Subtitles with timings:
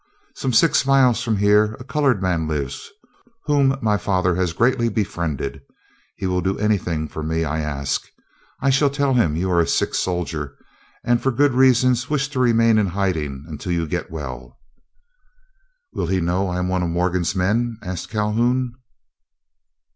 [0.33, 2.89] Some six miles from here a colored man lives
[3.45, 5.61] whom my father has greatly befriended.
[6.15, 8.07] He will do anything for me I ask.
[8.61, 10.57] I shall tell him you are a sick soldier,
[11.05, 14.57] and for good reasons wish to remain in hiding until you get well."
[15.93, 18.73] "Will he know I am one of Morgan's men?" asked Calhoun.